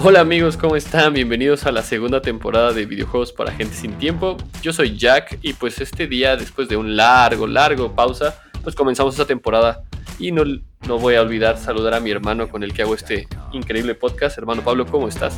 [0.00, 1.12] Hola amigos, ¿cómo están?
[1.12, 4.36] Bienvenidos a la segunda temporada de videojuegos para gente sin tiempo.
[4.62, 9.14] Yo soy Jack y pues este día, después de un largo, largo pausa, pues comenzamos
[9.14, 9.82] esta temporada.
[10.20, 10.44] Y no,
[10.86, 14.38] no voy a olvidar saludar a mi hermano con el que hago este increíble podcast.
[14.38, 15.36] Hermano Pablo, ¿cómo estás?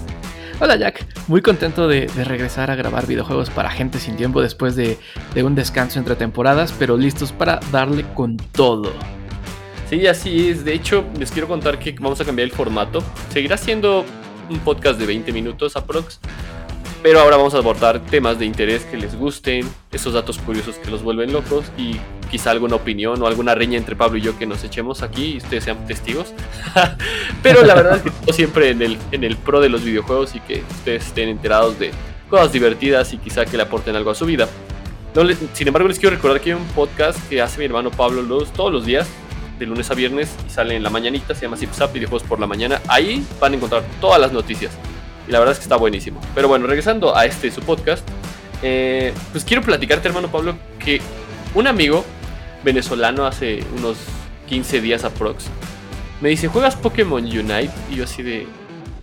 [0.61, 4.99] Hola Jack, muy contento de, regresar a grabar videojuegos para gente sin tiempo después de,
[5.33, 8.93] de un descanso entre temporadas, pero listos para darle con todo.
[9.89, 10.67] Sí, así es.
[10.67, 13.03] De hecho, les quiero contar que vamos a cambiar el formato.
[13.33, 14.05] Seguirá siendo
[14.51, 16.21] un podcast de 20 minutos aprox.
[17.03, 20.91] Pero ahora vamos a abordar temas de interés que les gusten, esos datos curiosos que
[20.91, 21.97] los vuelven locos y
[22.31, 25.37] quizá alguna opinión o alguna riña entre Pablo y yo que nos echemos aquí y
[25.39, 26.35] ustedes sean testigos.
[27.43, 30.41] Pero la verdad es que siempre en el, en el pro de los videojuegos y
[30.41, 31.91] que ustedes estén enterados de
[32.29, 34.47] cosas divertidas y quizá que le aporten algo a su vida.
[35.55, 38.53] sin embargo, les quiero recordar que hay un podcast que hace mi hermano Pablo los,
[38.53, 39.09] todos los días
[39.61, 42.41] de lunes a viernes y sale en la mañanita, se llama Zip Zap Videojuegos por
[42.41, 42.81] la mañana.
[42.89, 44.73] Ahí van a encontrar todas las noticias.
[45.29, 46.21] Y la verdad es que está buenísimo.
[46.35, 48.09] Pero bueno, regresando a este su podcast,
[48.63, 51.01] eh, pues quiero platicarte, hermano Pablo, que
[51.55, 52.05] un amigo
[52.65, 53.99] venezolano hace unos
[54.49, 55.47] 15 días aprox
[56.21, 57.71] me dice, ¿juegas Pokémon Unite?
[57.91, 58.47] Y yo así de,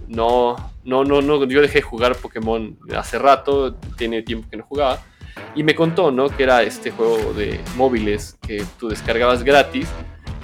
[0.08, 4.64] no, no, no, no, yo dejé de jugar Pokémon hace rato, tiene tiempo que no
[4.64, 5.00] jugaba.
[5.56, 6.30] Y me contó, ¿no?
[6.30, 9.88] Que era este juego de móviles que tú descargabas gratis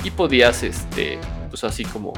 [0.03, 2.13] y podías, este, pues así como,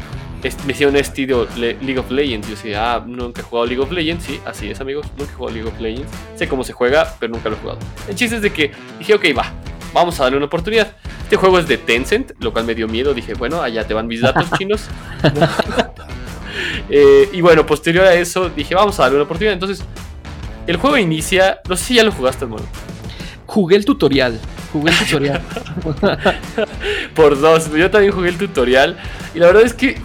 [0.65, 2.47] me hicieron estilo League of Legends.
[2.47, 4.25] Yo decía, ah, nunca he jugado League of Legends.
[4.25, 6.11] Sí, así es, amigos, nunca he jugado League of Legends.
[6.35, 7.79] Sé cómo se juega, pero nunca lo he jugado.
[8.07, 9.51] El chiste es de que dije, ok, va,
[9.93, 10.95] vamos a darle una oportunidad.
[11.23, 13.13] Este juego es de Tencent, lo cual me dio miedo.
[13.13, 14.87] Dije, bueno, allá te van mis datos chinos.
[16.89, 19.53] Eh, y bueno, posterior a eso, dije, vamos a darle una oportunidad.
[19.53, 19.83] Entonces,
[20.67, 21.59] el juego inicia.
[21.67, 22.63] No sé si ya lo jugaste, hermano.
[23.45, 24.39] Jugué el tutorial.
[24.75, 25.41] Jugué el tutorial.
[27.15, 27.71] Por dos.
[27.71, 28.97] Yo también jugué el tutorial.
[29.33, 29.95] Y la verdad es que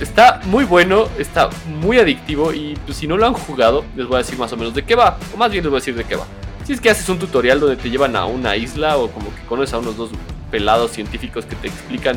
[0.00, 2.52] está muy bueno, está muy adictivo.
[2.52, 4.84] Y pues, si no lo han jugado, les voy a decir más o menos de
[4.84, 5.18] qué va.
[5.34, 6.26] O más bien les voy a decir de qué va.
[6.64, 9.42] Si es que haces un tutorial donde te llevan a una isla o como que
[9.48, 10.10] conoces a unos dos
[10.48, 12.16] pelados científicos que te explican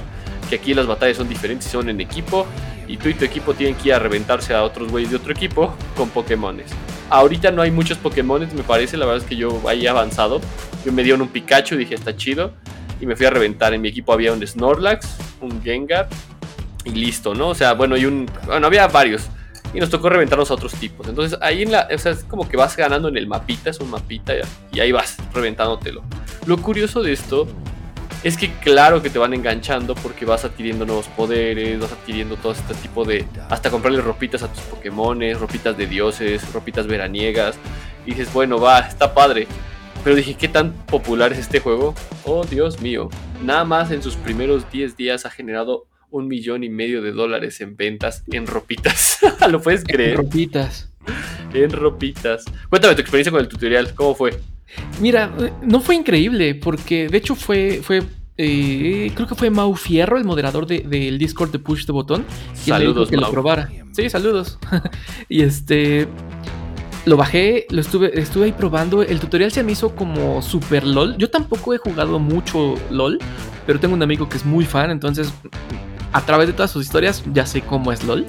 [0.52, 2.46] que aquí las batallas son diferentes y son en equipo
[2.88, 5.31] y tú y tu equipo tienen que ir a reventarse a otros güeyes de otro
[5.31, 6.69] equipo con Pokémones.
[7.09, 10.41] Ahorita no hay muchos Pokémones, me parece, la verdad es que yo ahí avanzado.
[10.86, 12.54] Yo me dieron un Pikachu, dije está chido
[13.00, 13.74] y me fui a reventar.
[13.74, 16.08] En mi equipo había un Snorlax, un Gengar
[16.86, 17.50] y listo, ¿no?
[17.50, 19.30] O sea, bueno, y un bueno, había varios
[19.74, 21.08] y nos tocó reventarnos a otros tipos.
[21.08, 23.80] Entonces ahí en la, o sea, es como que vas ganando en el mapita, es
[23.80, 24.34] un mapita
[24.72, 26.04] y ahí vas reventándotelo.
[26.46, 27.48] Lo curioso de esto
[28.24, 32.54] es que claro que te van enganchando porque vas adquiriendo nuevos poderes, vas adquiriendo todo
[32.54, 33.26] este tipo de...
[33.50, 37.58] hasta comprarle ropitas a tus Pokémones, ropitas de dioses, ropitas veraniegas.
[38.06, 39.48] Y dices, bueno, va, está padre.
[40.03, 41.96] Pero dije, ¿qué tan popular es este juego?
[42.25, 43.09] Oh, Dios mío.
[43.44, 47.62] Nada más en sus primeros 10 días ha generado un millón y medio de dólares
[47.62, 49.19] en ventas en ropitas.
[49.50, 50.12] ¿Lo puedes creer?
[50.12, 50.90] En ropitas.
[51.53, 52.46] En ropitas.
[52.69, 54.40] Cuéntame tu experiencia con el tutorial, ¿cómo fue?
[55.00, 55.31] Mira,
[55.62, 58.03] no fue increíble, porque de hecho fue, fue
[58.38, 63.09] eh, creo que fue Mau Fierro, el moderador del Discord de Push the Botón, saludos,
[63.09, 63.70] que lo probara.
[63.91, 64.59] Sí, saludos.
[65.30, 66.08] y este
[67.06, 69.02] lo bajé, lo estuve, estuve ahí probando.
[69.02, 71.18] El tutorial se me hizo como super LOL.
[71.18, 73.19] Yo tampoco he jugado mucho LOL,
[73.66, 75.34] pero tengo un amigo que es muy fan, entonces
[76.14, 78.25] a través de todas sus historias ya sé cómo es LOL.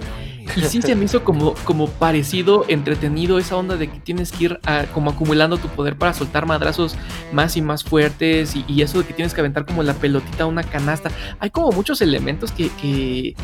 [0.57, 4.45] Y sí se me hizo como, como parecido, entretenido, esa onda de que tienes que
[4.45, 4.61] ir
[4.93, 6.97] como acumulando tu poder para soltar madrazos
[7.33, 10.47] más y más fuertes y, eso de que tienes que aventar como la pelotita a
[10.47, 11.11] una canasta.
[11.41, 13.35] Hay como muchos elementos que,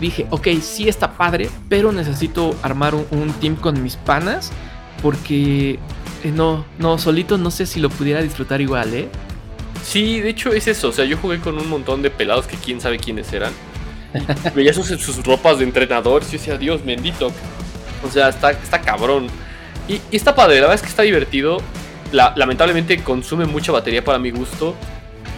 [0.00, 4.50] dije, ok, sí está padre, pero necesito armar un, team con mis panas
[5.02, 5.78] porque
[6.24, 9.08] eh, no, no, solito no sé si lo pudiera disfrutar igual, ¿eh?
[9.82, 12.56] Sí, de hecho es eso, o sea, yo jugué con un montón de pelados que
[12.56, 13.52] quién sabe quiénes eran
[14.54, 17.32] veía sus, sus ropas de entrenador y yo decía, Dios bendito.
[18.06, 19.28] O sea, está, está cabrón.
[19.88, 21.58] Y, está padre, la verdad es que está divertido.
[22.12, 24.74] lamentablemente consume mucha batería para mi gusto.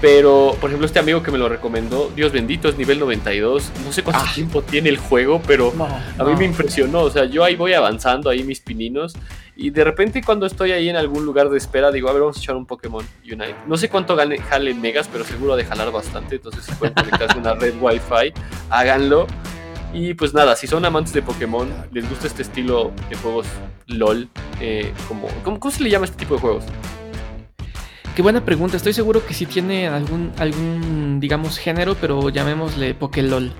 [0.00, 3.70] Pero, por ejemplo, este amigo que me lo recomendó, Dios bendito, es nivel 92.
[3.84, 4.32] No sé cuánto ah.
[4.34, 5.74] tiempo tiene el juego, pero
[6.18, 7.02] a mí me impresionó.
[7.02, 9.14] O sea, yo ahí voy avanzando, ahí mis pininos.
[9.56, 12.38] Y de repente cuando estoy ahí en algún lugar de espera, digo, a ver, vamos
[12.38, 13.56] a echar un Pokémon Unite.
[13.66, 16.36] No sé cuánto gane, jale megas, pero seguro de jalar bastante.
[16.36, 18.32] Entonces si pueden conectarse una red Wi-Fi,
[18.70, 19.26] háganlo.
[19.92, 23.46] Y pues nada, si son amantes de Pokémon, les gusta este estilo de juegos
[23.88, 24.28] LOL,
[24.60, 26.64] eh, como, ¿cómo, se le llama este tipo de juegos?
[28.20, 28.76] Qué buena pregunta.
[28.76, 33.50] Estoy seguro que sí tiene algún, algún digamos, género, pero llamémosle PokéLOL.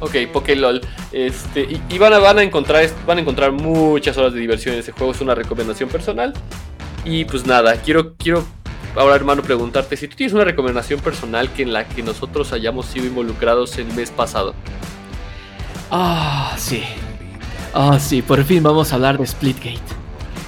[0.00, 0.82] Ok, Pokélol.
[1.10, 4.80] Este, y, van, a, van, a encontrar, van a encontrar muchas horas de diversión en
[4.80, 5.12] ese juego.
[5.12, 6.34] Es una recomendación personal.
[7.06, 8.44] Y pues nada, quiero, quiero
[8.94, 12.84] ahora hermano preguntarte si tú tienes una recomendación personal que en la que nosotros hayamos
[12.84, 14.54] sido involucrados el mes pasado.
[15.90, 16.82] Ah, sí.
[17.72, 19.80] Oh, sí, por fin vamos a hablar de Splitgate.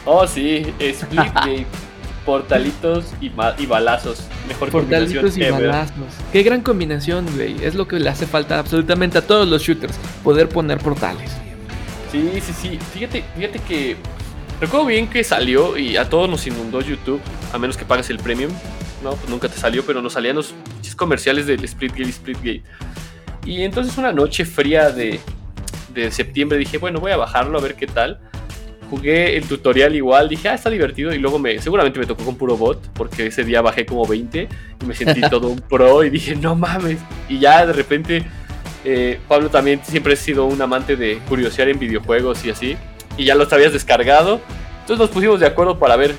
[0.05, 1.65] Oh, sí, Splitgate.
[2.27, 3.27] portalitos y,
[3.59, 4.25] y, balazos.
[4.49, 5.95] Mejor portalitos y balazos.
[6.33, 7.65] Qué gran combinación, güey.
[7.65, 9.97] Es lo que le hace falta absolutamente a todos los shooters.
[10.25, 11.31] Poder poner portales.
[12.11, 12.79] Sí, sí, sí.
[12.93, 13.97] Fíjate, fíjate que.
[14.61, 17.21] Recuerdo bien que salió y a todos nos inundó YouTube,
[17.53, 18.51] a menos que pagues el premium.
[19.05, 20.55] No, pues nunca te salió, pero nos salían los
[20.97, 22.63] comerciales del Splitgate y Splitgate.
[23.45, 25.21] Y entonces una noche fría de,
[25.95, 28.19] de septiembre dije, bueno, voy a bajarlo a ver qué tal.
[28.91, 31.13] Jugué el tutorial igual, dije, ah, está divertido.
[31.13, 34.49] Y luego me, seguramente me tocó con puro bot, porque ese día bajé como 20
[34.83, 36.99] y me sentí todo un pro y dije, no mames.
[37.29, 38.25] Y ya de repente,
[38.85, 42.77] eh, Pablo también siempre ha sido un amante de curiosear en videojuegos y así.
[43.17, 44.41] Y ya los habías descargado.
[44.81, 46.15] Entonces nos pusimos de acuerdo para ver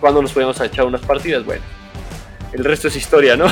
[0.00, 1.44] cuándo nos podíamos echar unas partidas.
[1.44, 1.62] Bueno,
[2.52, 3.46] el resto es historia, ¿no?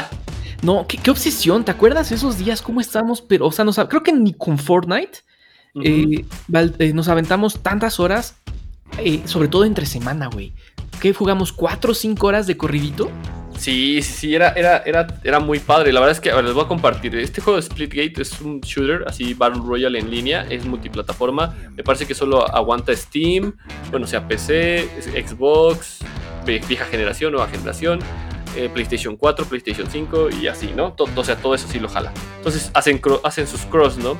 [0.62, 3.22] no, ¿qué, obsesión, ¿te acuerdas esos días cómo estábamos?
[3.22, 5.20] Pero, o sea, no creo que ni con Fortnite
[5.74, 6.24] eh,
[6.78, 8.36] eh, nos aventamos tantas horas,
[8.98, 10.52] eh, sobre todo entre semana, güey.
[11.00, 11.52] ¿Qué jugamos?
[11.52, 13.10] ¿Cuatro o cinco horas de corridito?
[13.56, 15.92] Sí, sí, sí, era, era, era, era muy padre.
[15.92, 17.14] La verdad es que, les voy a compartir.
[17.16, 21.54] Este juego de Splitgate es un shooter, así Battle Royale en línea, es multiplataforma.
[21.76, 23.54] Me parece que solo aguanta Steam,
[23.90, 24.88] bueno, sea PC,
[25.26, 25.98] Xbox,
[26.44, 28.00] vieja generación, nueva generación.
[28.74, 30.92] PlayStation 4, PlayStation 5 y así, ¿no?
[30.92, 32.12] Todo, o sea, todo eso sí lo jala.
[32.36, 34.18] Entonces hacen, hacen sus cross, ¿no?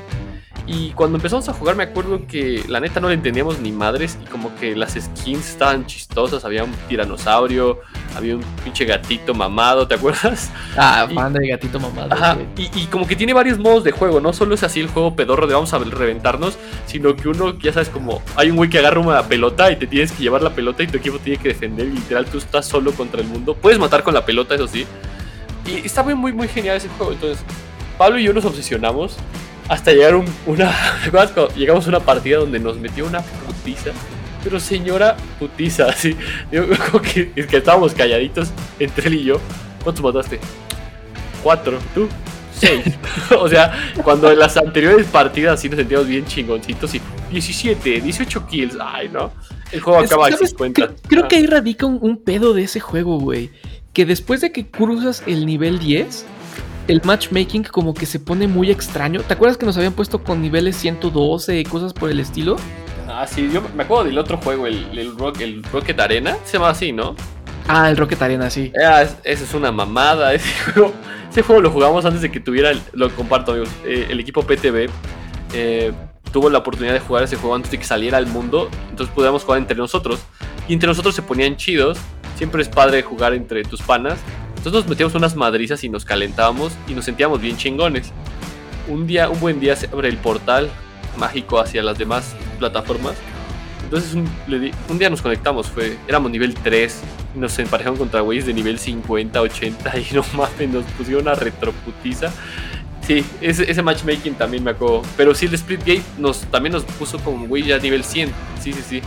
[0.66, 4.16] Y cuando empezamos a jugar me acuerdo que la neta no le entendíamos ni madres
[4.22, 7.80] y como que las skins estaban chistosas, había un tiranosaurio,
[8.16, 10.50] había un pinche gatito mamado, ¿te acuerdas?
[10.76, 12.12] Ah, fan de gatito mamado.
[12.12, 15.16] Ajá, y, como que tiene varios modos de juego, no solo es así el juego
[15.16, 16.56] pedorro de vamos a reventarnos,
[16.86, 19.86] sino que uno, ya sabes, como hay un güey que agarra una pelota y te
[19.86, 22.66] tienes que llevar la pelota y tu equipo tiene que defender y literal tú estás
[22.66, 23.54] solo contra el mundo.
[23.54, 24.86] Puedes matar con la pelota, eso sí.
[25.66, 27.44] Y está muy, muy, muy genial ese juego, entonces...
[27.98, 29.16] Pablo y yo nos obsesionamos
[29.68, 30.72] hasta llegar un, una.
[31.56, 33.90] llegamos a una partida donde nos metió una putiza?
[34.42, 36.16] Pero señora putiza, así.
[36.50, 36.66] Yo,
[37.00, 39.40] que, es que estábamos calladitos entre él y yo.
[39.82, 40.38] ¿Cuántos mataste?
[41.42, 41.78] Cuatro.
[41.94, 42.08] ¿Tú?
[42.54, 42.84] Seis.
[43.38, 43.72] o sea,
[44.04, 47.00] cuando en las anteriores partidas sí nos sentíamos bien chingoncitos y
[47.30, 48.76] 17, 18 kills.
[48.80, 49.32] Ay, no.
[49.70, 50.94] El juego acaba de 50.
[51.08, 53.50] Creo, que ahí radica un, un pedo de ese juego, güey.
[53.92, 56.26] Que después de que cruzas el nivel 10
[56.88, 59.20] el matchmaking como que se pone muy extraño.
[59.20, 62.56] ¿Te acuerdas que nos habían puesto con niveles 112 y cosas por el estilo?
[63.08, 66.70] Ah, sí, yo me acuerdo del otro juego, el, Rock, el Rocket Arena, se llama
[66.70, 67.14] así, ¿no?
[67.68, 68.72] Ah, el Rocket Arena, sí.
[68.84, 70.34] Ah, esa es una mamada.
[70.34, 70.92] Ese juego,
[71.30, 74.90] ese juego lo jugamos antes de que tuviera, lo comparto amigos, eh, el equipo PTB.
[75.54, 75.92] Eh,
[76.32, 79.44] tuvo la oportunidad de jugar ese juego antes de que saliera al mundo, entonces podíamos
[79.44, 80.20] jugar entre nosotros.
[80.68, 81.98] Y entre nosotros se ponían chidos.
[82.36, 84.18] Siempre es padre jugar entre tus panas.
[84.62, 88.12] Entonces nos metíamos unas madrizas y nos calentábamos y nos sentíamos bien chingones.
[88.86, 90.70] Un día, un buen día se abre el portal
[91.16, 93.14] mágico hacia las demás plataformas.
[93.82, 97.00] Entonces un, día nos conectamos, fue, éramos nivel 3
[97.34, 101.34] y nos emparejaron contra güeyes de nivel 50, 80 y no mames, nos pusieron una
[101.34, 102.32] retroputiza.
[103.04, 105.02] Sí, ese, matchmaking también me acuerdo.
[105.16, 108.32] Pero sí, el Splitgate nos, también nos puso como güey ya nivel 100.
[108.60, 109.02] Sí, sí, sí.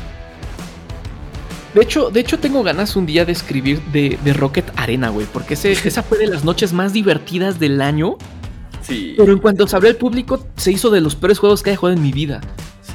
[1.75, 5.53] De hecho, de hecho, tengo ganas un día de escribir de, Rocket Arena, güey, porque
[5.63, 8.15] esa fue de las noches más divertidas del año.
[8.81, 9.15] Sí.
[9.17, 11.77] Pero en cuanto se abrió el público, se hizo de los peores juegos que haya
[11.77, 12.39] jugado en mi vida.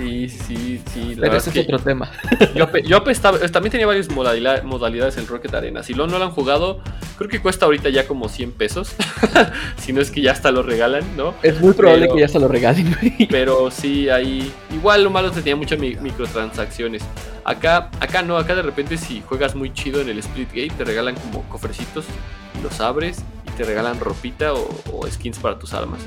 [0.00, 1.16] Sí, sí, sí.
[1.20, 2.10] Pero ese es otro tema.
[2.54, 5.82] Yo, yo también tenía varias modalidades en Rocket Arena.
[5.82, 6.80] Si lo no lo han jugado,
[7.18, 8.94] creo que cuesta ahorita ya como 100 pesos.
[9.76, 11.34] si no es que ya hasta lo regalan, ¿no?
[11.42, 12.96] Es muy probable que ya hasta lo regalen.
[13.30, 14.50] Pero sí, ahí.
[14.72, 17.02] Igual lo malo es que tenía muchas microtransacciones.
[17.44, 21.14] Acá, acá no, acá de repente si juegas muy chido en el Splitgate, te regalan
[21.16, 22.06] como cofrecitos,
[22.62, 26.00] los abres y te regalan ropita o skins para tus armas.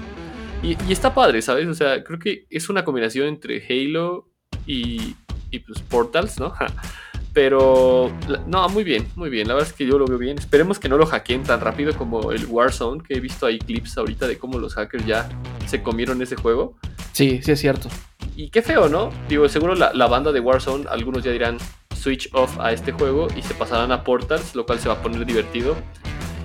[0.64, 1.68] Y, está padre, ¿sabes?
[1.68, 4.30] O sea, creo que es una combinación entre Halo
[4.66, 5.16] y,
[5.52, 6.54] y pues Portals, ¿no?
[7.34, 8.12] Pero,
[8.46, 9.48] no, muy bien, muy bien.
[9.48, 10.38] La verdad es que yo lo veo bien.
[10.38, 13.98] Esperemos que no lo hackeen tan rápido como el Warzone, que he visto ahí clips
[13.98, 15.28] ahorita de cómo los hackers ya
[15.66, 16.78] se comieron ese juego.
[17.12, 17.90] Sí, sí es cierto.
[18.36, 19.10] Y qué feo, ¿no?
[19.28, 21.58] Digo, seguro la, la banda de Warzone, algunos ya dirán
[21.96, 25.02] switch off a este juego y se pasarán a Portals, lo cual se va a
[25.02, 25.76] poner divertido.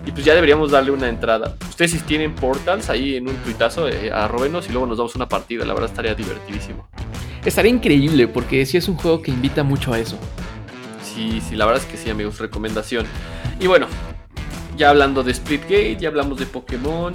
[0.08, 1.54] Y pues ya deberíamos darle una entrada.
[1.68, 5.28] Ustedes si tienen portals ahí en un tuitazo, eh, arrobenos y luego nos damos una
[5.28, 5.66] partida.
[5.66, 6.88] La verdad estaría divertidísimo.
[7.44, 10.18] Estaría increíble porque sí es un juego que invita mucho a eso.
[11.02, 12.38] Sí, sí, la verdad es que sí, amigos.
[12.38, 13.04] Recomendación.
[13.60, 13.86] Y bueno,
[14.78, 17.12] ya hablando de Splitgate, ya hablamos de Pokémon.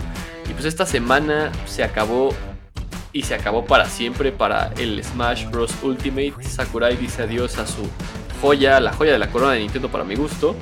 [0.47, 2.29] Y pues esta semana se acabó
[3.11, 5.73] y se acabó para siempre para el Smash Bros.
[5.81, 6.35] Ultimate.
[6.43, 7.89] Sakurai dice adiós a su
[8.39, 10.55] joya, la joya de la corona de Nintendo para mi gusto.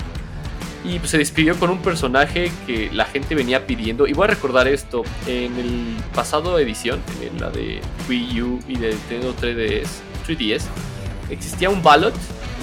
[0.83, 4.07] Y pues, se despidió con un personaje que la gente venía pidiendo.
[4.07, 5.03] Y voy a recordar esto.
[5.27, 9.87] En el pasado edición, en la de Wii U y de Nintendo 3DS,
[10.27, 10.63] 3DS
[11.29, 12.13] existía un ballot.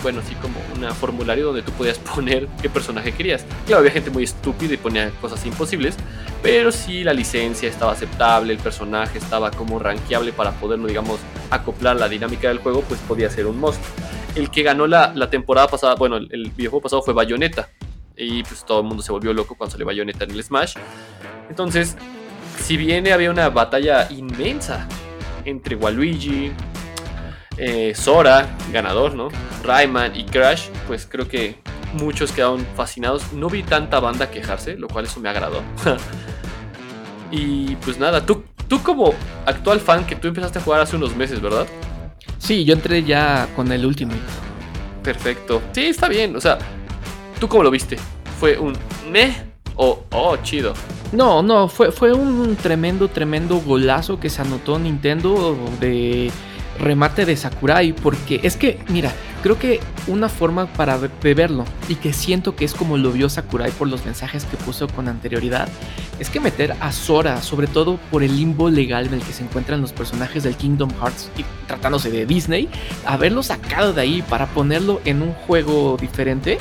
[0.02, 3.44] Bueno, así como un formulario donde tú podías poner qué personaje querías.
[3.66, 5.96] Claro, había gente muy estúpida y ponía cosas imposibles.
[6.42, 11.18] Pero si la licencia estaba aceptable, el personaje estaba como rankeable para poderlo, digamos,
[11.50, 13.88] acoplar la dinámica del juego, pues podía ser un monstruo.
[14.36, 17.68] El que ganó la, temporada pasada, bueno, el, el videojuego pasado fue Bayonetta
[18.18, 20.74] y pues todo el mundo se volvió loco cuando salió Bayonetta en el Smash.
[21.48, 21.96] Entonces,
[22.60, 24.86] si bien había una batalla inmensa
[25.44, 26.52] entre Waluigi,
[27.56, 29.28] eh, Sora, ganador, ¿no?
[29.62, 31.56] Rayman y Crash, pues creo que
[31.94, 33.32] muchos quedaron fascinados.
[33.32, 35.62] No vi tanta banda quejarse, lo cual eso me agradó.
[37.30, 39.14] y pues nada, tú, tú como
[39.46, 41.66] actual fan que tú empezaste a jugar hace unos meses, ¿verdad?
[42.38, 44.12] Sí, yo entré ya con el último.
[45.02, 45.62] Perfecto.
[45.72, 46.36] Sí, está bien.
[46.36, 46.58] O sea,
[47.38, 47.96] ¿Tú cómo lo viste?
[48.40, 48.76] ¿Fue un
[49.10, 49.32] meh
[49.76, 50.74] o oh, chido?
[51.12, 56.30] No, no, fue, fue un tremendo, tremendo golazo que se anotó Nintendo de
[56.80, 62.12] remate de Sakurai, porque es que, mira, creo que una forma para verlo y que
[62.12, 65.68] siento que es como lo vio Sakurai por los mensajes que puso con anterioridad,
[66.18, 69.44] es que meter a Sora, sobre todo por el limbo legal en el que se
[69.44, 72.68] encuentran los personajes del Kingdom Hearts y tratándose de Disney,
[73.06, 76.58] haberlo sacado de ahí para ponerlo en un juego diferente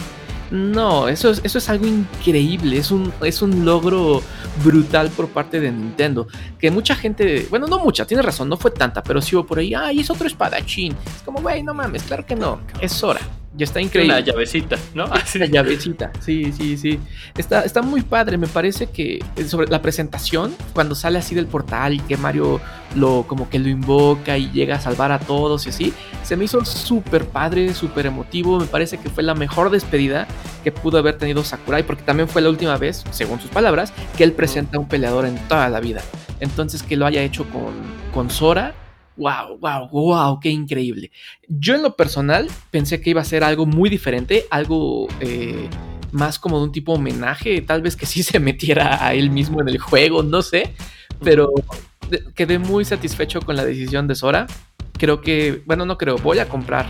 [0.51, 4.21] no, eso es, eso es algo increíble, es un, es un logro
[4.63, 6.27] brutal por parte de Nintendo.
[6.59, 9.59] Que mucha gente, bueno, no mucha, tiene razón, no fue tanta, pero sí hubo por
[9.59, 10.95] ahí, ay, es otro espadachín.
[11.05, 13.21] Es como, güey, no mames, claro que no, es hora.
[13.57, 14.13] Ya está increíble.
[14.13, 15.05] Una llavecita, ¿no?
[15.35, 16.99] Una llavecita, sí, sí, sí.
[17.35, 21.95] Está, está muy padre, me parece que sobre la presentación, cuando sale así del portal
[21.95, 22.61] y que Mario
[22.95, 26.45] lo como que lo invoca y llega a salvar a todos y así, se me
[26.45, 28.59] hizo súper padre, súper emotivo.
[28.59, 30.27] Me parece que fue la mejor despedida
[30.63, 34.23] que pudo haber tenido Sakurai, porque también fue la última vez, según sus palabras, que
[34.23, 36.01] él presenta a un peleador en toda la vida.
[36.39, 37.73] Entonces que lo haya hecho con,
[38.13, 38.75] con Sora
[39.17, 41.11] wow, wow, wow, qué increíble.
[41.47, 45.69] Yo en lo personal pensé que iba a ser algo muy diferente, algo eh,
[46.11, 49.61] más como de un tipo homenaje, tal vez que sí se metiera a él mismo
[49.61, 50.73] en el juego, no sé,
[51.23, 51.51] pero
[52.35, 54.47] quedé muy satisfecho con la decisión de Sora.
[54.97, 56.87] Creo que, bueno, no creo, voy a comprar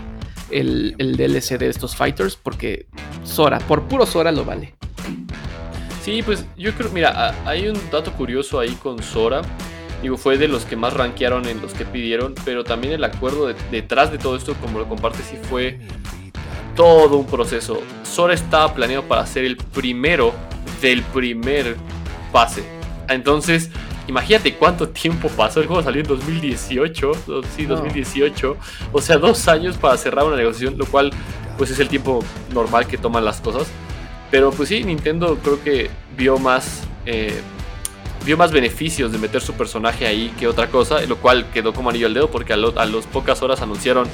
[0.50, 2.86] el, el DLC de estos fighters porque
[3.24, 4.74] Sora, por puro Sora lo vale.
[6.02, 9.42] Sí, pues yo creo, mira, hay un dato curioso ahí con Sora
[10.02, 13.52] Digo, fue de los que más rankearon en los que pidieron, pero también el acuerdo
[13.70, 15.78] detrás de todo esto, como lo comparte, sí fue
[16.76, 17.82] todo un proceso.
[18.04, 20.32] Sora estaba planeado para ser el primero
[20.80, 21.76] del primer
[22.30, 22.62] pase.
[23.08, 23.70] Entonces,
[24.06, 25.60] imagínate cuánto tiempo pasó.
[25.60, 27.12] El juego salió en 2018.
[27.56, 28.56] Sí, 2018.
[28.92, 31.10] O sea, dos años para cerrar una negociación, lo cual,
[31.56, 32.24] pues es el tiempo
[32.54, 33.66] normal que toman las cosas.
[34.30, 37.40] Pero pues sí, Nintendo creo que vio más eh,
[38.28, 41.88] vio más beneficios de meter su personaje ahí que otra cosa, lo cual quedó como
[41.88, 44.06] anillo al dedo porque a, las pocas horas anunciaron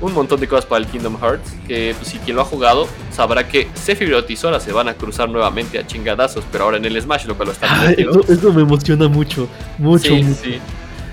[0.00, 2.88] un montón de cosas para el Kingdom Hearts, que pues, si quien lo ha jugado
[3.12, 6.86] sabrá que Sephiroth y Sora se van a cruzar nuevamente a chingadazos, pero ahora en
[6.86, 9.46] el Smash, lo cual lo está ah, eso, me emociona mucho,
[9.76, 10.14] mucho.
[10.14, 10.60] Sí,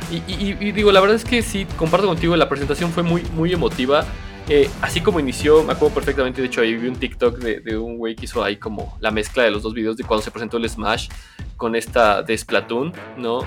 [0.09, 4.05] Y, digo, la verdad es que sí, comparto contigo, la presentación fue muy, muy emotiva.
[4.47, 7.77] Eh, así como inició, me acuerdo perfectamente, de hecho ahí vi un TikTok de, de
[7.77, 10.31] un güey que hizo ahí como la mezcla de los dos videos de cuando se
[10.31, 11.09] presentó el Smash
[11.57, 13.41] con esta de Splatoon, ¿no?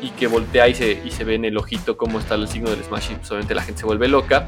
[0.00, 2.70] Y que voltea y se, y se ve en el ojito cómo está el signo
[2.70, 4.46] del Smash y pues obviamente la gente se vuelve loca.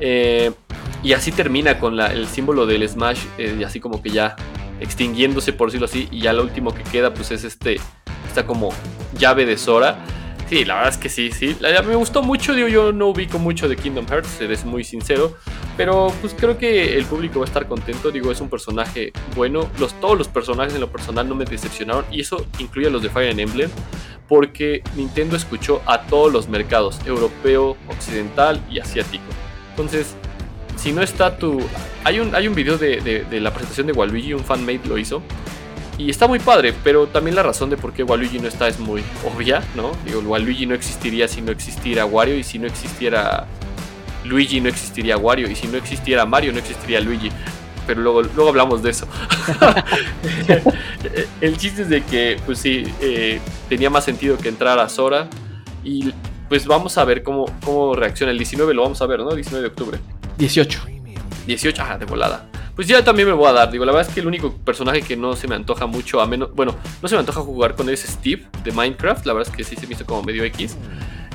[0.00, 0.52] Eh,
[1.02, 4.36] y así termina con el símbolo del Smash, eh, y así como que ya
[4.80, 7.78] extinguiéndose por decirlo así, y ya lo último que queda pues es este,
[8.26, 8.70] esta como
[9.18, 9.98] llave de Sora
[10.48, 11.56] Sí, la verdad es que sí, sí.
[11.86, 15.36] me gustó mucho, digo, yo no ubico mucho de Kingdom Hearts, eres muy sincero.
[15.76, 18.10] Pero pues creo que el público va a estar contento.
[18.10, 19.68] Digo, es un personaje bueno.
[19.78, 22.04] Los, todos los personajes en lo personal no me decepcionaron.
[22.12, 23.70] Y eso incluye a los de Fire Emblem.
[24.28, 29.24] Porque Nintendo escuchó a todos los mercados, europeo, occidental y asiático.
[29.70, 30.14] Entonces,
[30.76, 31.60] si no está tu...
[32.04, 35.22] Hay un, hay un video de, de la presentación de Waluigi, un fanmate lo hizo
[35.96, 38.80] y está muy padre, pero también la razón de por qué Waluigi no está es
[38.80, 39.92] muy obvia, ¿no?
[40.04, 43.46] Digo, Waluigi no existiría si no existiera Wario, y si no existiera
[44.24, 47.30] Luigi no existiría Wario, y si no existiera Mario no existiría Luigi.
[47.86, 49.06] Pero luego, luego hablamos de eso.
[51.40, 55.28] El chiste es de que, pues sí, eh, tenía más sentido que entrara Sora.
[55.84, 56.14] Y
[56.48, 58.32] pues vamos a ver cómo, cómo reacciona.
[58.32, 59.34] El 19 lo vamos a ver, ¿no?
[59.34, 59.98] 19 de octubre.
[60.38, 60.80] 18.
[61.46, 62.48] 18, ajá, de volada.
[62.74, 63.70] Pues ya también me voy a dar.
[63.70, 66.26] Digo, la verdad es que el único personaje que no se me antoja mucho, a
[66.26, 66.54] menos.
[66.54, 69.26] Bueno, no se me antoja jugar con él es Steve de Minecraft.
[69.26, 70.76] La verdad es que sí se me hizo como medio X.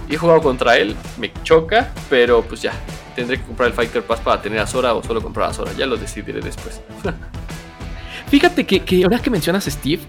[0.10, 2.74] Y he jugado contra él, me choca, pero pues ya.
[3.16, 5.72] Tendré que comprar el Fighter Pass para tener a Sora o solo comprar a Sora.
[5.74, 6.82] Ya lo decidiré después.
[8.28, 10.02] Fíjate que, que ahora que mencionas a Steve,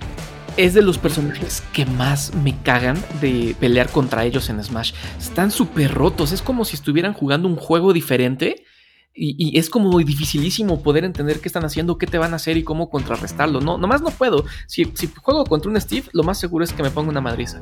[0.57, 4.93] es de los personajes que más me cagan de pelear contra ellos en Smash.
[5.19, 8.65] Están súper rotos, es como si estuvieran jugando un juego diferente.
[9.13, 12.63] Y, es como dificilísimo poder entender qué están haciendo, qué te van a hacer y
[12.63, 13.61] cómo contrarrestarlo.
[13.61, 14.45] No, nomás no puedo.
[14.67, 17.59] Si, si juego contra un Steve, lo más seguro es que me ponga una madriza.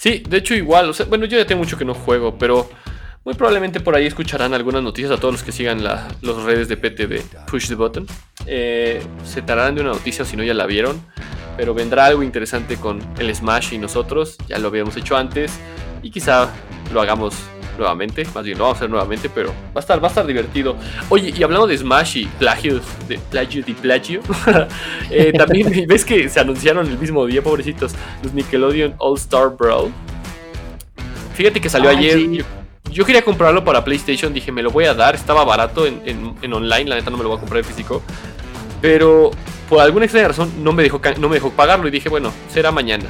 [0.00, 0.88] Sí, de hecho igual.
[0.88, 2.70] O sea, bueno, yo ya tengo mucho que no juego, pero
[3.22, 6.78] muy probablemente por ahí escucharán algunas noticias a todos los que sigan las redes de
[6.78, 8.06] PT Push the Button.
[8.46, 10.98] Eh, se tardarán de una noticia, si no ya la vieron.
[11.58, 14.38] Pero vendrá algo interesante con el Smash y nosotros.
[14.48, 15.52] Ya lo habíamos hecho antes.
[16.02, 16.50] Y quizá
[16.94, 17.34] lo hagamos
[17.80, 18.24] nuevamente.
[18.34, 20.76] Más bien lo vamos a hacer nuevamente, pero va a estar, va a estar divertido.
[21.08, 24.20] Oye, y hablando de Smash y plagios, de plagio y plagio.
[25.12, 29.90] Eh, también ves que se anunciaron el mismo día, pobrecitos, los Nickelodeon All Star Brawl.
[31.34, 32.44] Fíjate que salió ayer.
[32.92, 35.16] Yo, quería comprarlo para PlayStation, dije, me lo voy a dar.
[35.16, 38.02] Estaba barato en, en online, la neta no me lo voy a comprar en físico.
[38.80, 39.32] Pero
[39.70, 42.72] por alguna extraña razón no me dejó, no me dejó pagarlo y dije, bueno, será
[42.72, 43.06] mañana.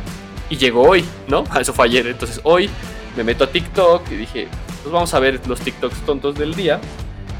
[0.50, 1.44] Y llegó hoy, ¿no?
[1.60, 2.06] Eso fue ayer.
[2.06, 2.68] Entonces hoy
[3.16, 4.48] me meto a TikTok y dije,
[4.82, 6.80] pues vamos a ver los TikToks tontos del día.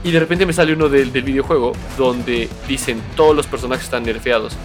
[0.03, 4.57] Y de repente me sale uno del, videojuego donde dicen todos los personajes están nerfeados.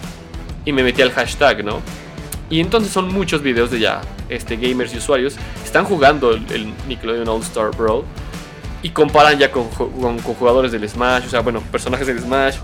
[0.64, 1.80] Y me metí al hashtag, ¿no?
[2.48, 7.28] Y entonces son muchos videos de ya este, gamers y usuarios están jugando el, Nickelodeon
[7.28, 8.04] All Star Brawl
[8.82, 12.56] y comparan ya con, con, jugadores del Smash, o sea, bueno, personajes del Smash.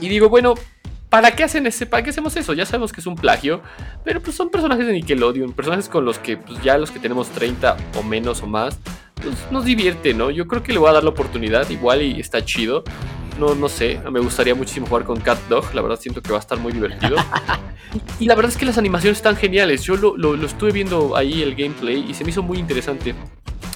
[0.00, 0.54] Y digo, bueno,
[1.14, 1.86] ¿Para qué hacen ese?
[1.86, 2.54] ¿Para qué hacemos eso?
[2.54, 3.62] Ya sabemos que es un plagio,
[4.02, 7.28] pero pues son personajes de Nickelodeon, personajes con los que pues ya los que tenemos
[7.28, 8.76] 30 o menos o más,
[9.22, 10.32] pues nos divierte, ¿no?
[10.32, 12.82] Yo creo que le voy a dar la oportunidad, igual y está chido.
[13.38, 16.38] No, no sé, me gustaría muchísimo jugar con Cat Dog, la verdad siento que va
[16.38, 17.14] a estar muy divertido.
[18.18, 21.54] y, la verdad es que las animaciones están geniales, yo lo, estuve viendo ahí el
[21.54, 23.14] gameplay y se me hizo muy interesante.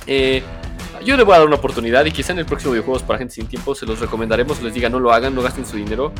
[0.09, 0.42] Eh,
[1.00, 3.35] yo le voy a dar una oportunidad y quizá en el próximo videojuegos para gente
[3.35, 6.12] sin tiempo se los recomendaremos, les diga no lo hagan, no gasten su dinero.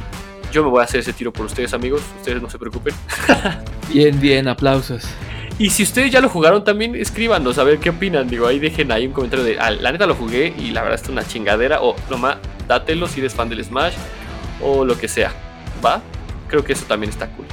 [0.53, 2.01] Yo me voy a hacer ese tiro por ustedes, amigos.
[2.17, 2.95] Ustedes no se preocupen.
[3.93, 5.05] bien, bien, aplausos.
[5.59, 8.29] Y si ustedes ya lo jugaron también, escríbanos a ver qué opinan.
[8.29, 11.01] Digo, ahí dejen ahí un comentario de, ah, la neta lo jugué y la verdad
[11.03, 11.83] es una chingadera.
[11.83, 13.95] O nomás dátelo si eres fan del Smash
[14.63, 15.33] o lo que sea.
[15.85, 16.01] ¿Va?
[16.49, 17.47] Creo que eso también está cool.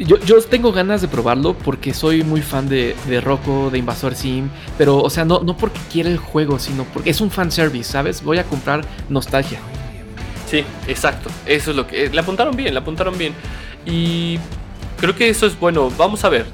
[0.00, 4.14] Yo, yo, tengo ganas de probarlo porque soy muy fan de, de Rocco, de Invasor
[4.14, 7.92] Sim, pero, o sea, no, no porque quiera el juego, sino porque es un fanservice,
[7.92, 8.22] ¿sabes?
[8.22, 9.60] Voy a comprar nostalgia.
[10.50, 11.30] Sí, exacto.
[11.46, 12.08] Eso es lo que.
[12.08, 13.34] Le apuntaron bien, le apuntaron bien.
[13.86, 14.36] Y
[14.98, 15.92] creo que eso es bueno.
[15.96, 16.44] Vamos a ver.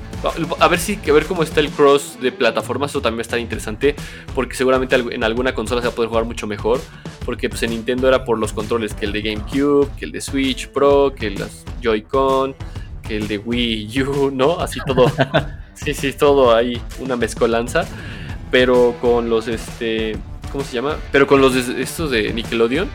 [0.60, 2.90] A ver si que ver cómo está el cross de plataformas.
[2.90, 3.96] Eso también a estar interesante.
[4.34, 6.78] Porque seguramente en alguna consola se va a poder jugar mucho mejor.
[7.24, 10.20] Porque pues en Nintendo era por los controles que el de GameCube, que el de
[10.20, 11.46] Switch Pro, que de
[11.80, 12.54] Joy-Con,
[13.06, 14.60] que el de Wii U, ¿no?
[14.60, 15.10] Así todo.
[15.74, 16.80] sí, sí, todo ahí.
[16.98, 17.86] Una mezcolanza.
[18.50, 20.16] Pero con los este.
[20.52, 20.96] ¿Cómo se llama?
[21.12, 22.88] Pero con los estos de Nickelodeon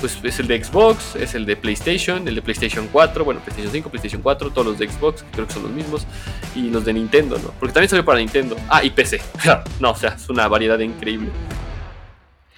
[0.00, 3.72] pues es el de Xbox, es el de PlayStation, el de PlayStation 4, bueno, PlayStation
[3.72, 6.06] 5, PlayStation 4, todos los de Xbox, creo que son los mismos,
[6.54, 7.52] y los de Nintendo, ¿no?
[7.58, 8.56] Porque también salió para Nintendo.
[8.68, 9.20] Ah, y PC.
[9.80, 11.30] no, o sea, es una variedad increíble.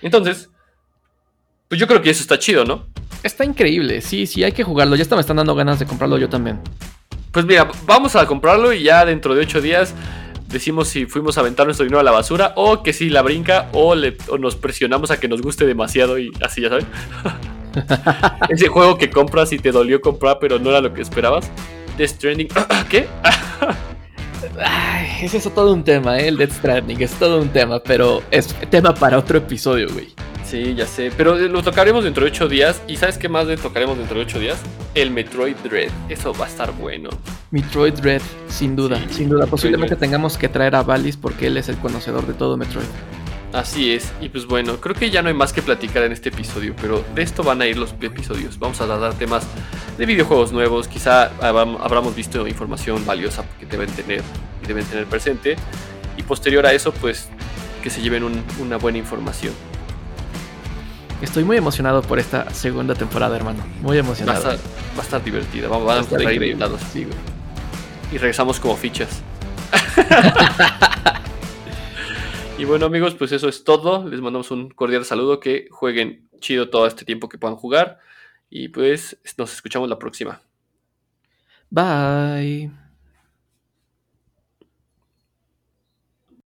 [0.03, 0.51] Entonces,
[1.69, 2.87] pues yo creo que eso está chido, ¿no?
[3.23, 4.97] Está increíble, sí, sí, hay que jugarlo.
[4.97, 6.61] Ya hasta me están dando ganas de comprarlo yo también.
[7.33, 9.95] Pues mira, vamos a comprarlo y ya dentro de 8 días
[10.49, 13.69] decimos si fuimos a aventar nuestro dinero a la basura o que si la brinca
[13.73, 16.87] o, le, nos presionamos a que nos guste demasiado y así, ya saben.
[18.49, 21.51] Ese juego que compras y te dolió comprar pero no era lo que esperabas.
[21.97, 22.49] Death Stranding.
[22.89, 23.09] ¿Qué?
[25.21, 26.29] Es eso todo un tema, ¿eh?
[26.29, 30.09] el Death Stranding es todo un tema, pero es tema para otro episodio, güey.
[30.49, 31.13] Sí, ya sé.
[31.15, 32.81] Pero lo tocaremos dentro de 8 días.
[32.89, 34.59] ¿Y sabes qué más le tocaremos dentro de 8 días?
[34.95, 35.91] El Metroid Dread.
[36.09, 37.11] Eso va a estar bueno.
[37.51, 38.99] Metroid Dread, sin duda.
[39.11, 39.47] sin duda.
[39.47, 42.87] Posiblemente tengamos que traer a Valis porque él es el conocedor de todo Metroid.
[43.53, 44.11] Así es.
[44.23, 46.75] Y pues bueno, creo que ya no hay más que platicar en este episodio.
[46.81, 48.59] Pero de esto van a ir los episodios.
[48.59, 49.47] Vamos a dar temas
[49.99, 50.89] de videojuegos nuevos.
[50.89, 54.23] Quizá habramos visto información valiosa que deben tener
[54.65, 55.57] y deben tener presente.
[56.17, 57.29] Y posterior a eso, pues
[57.83, 58.25] que se lleven
[58.61, 59.53] una buena información.
[61.21, 63.67] Estoy muy emocionado por esta segunda temporada, hermano.
[63.83, 64.45] Muy emocionado.
[64.45, 64.53] Va
[64.99, 65.69] a estar, divertida.
[65.69, 66.81] Vamos, a estar invitados.
[66.93, 67.07] Sí,
[68.13, 69.21] Y regresamos como fichas.
[72.59, 74.09] y bueno, amigos, pues eso es todo.
[74.09, 75.41] Les mandamos un cordial saludo.
[75.41, 77.99] Que jueguen chido todo este tiempo que puedan jugar.
[78.49, 80.41] Y pues nos escuchamos la próxima.
[81.71, 82.71] Bye.